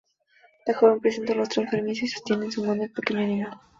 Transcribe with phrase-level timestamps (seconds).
[0.65, 3.59] La joven presenta un rostro enfermizo y sostiene en sus mano al pequeño animal.